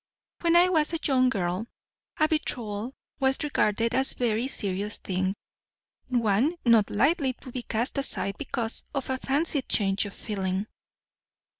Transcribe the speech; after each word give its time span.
"When 0.39 0.55
I 0.55 0.67
was 0.69 0.93
a 0.93 0.99
young 1.05 1.29
girl 1.29 1.67
a 2.17 2.27
betrothal 2.27 2.95
was 3.19 3.43
regarded 3.43 3.93
as 3.93 4.13
a 4.13 4.17
very 4.17 4.47
serious 4.47 4.97
thing, 4.97 5.35
one 6.07 6.55
not 6.65 6.89
lightly 6.89 7.33
to 7.33 7.51
be 7.51 7.61
cast 7.61 7.99
aside 7.99 8.39
because 8.39 8.83
of 8.95 9.11
a 9.11 9.19
fancied 9.19 9.69
change 9.69 10.05
of 10.07 10.15
feeling." 10.15 10.65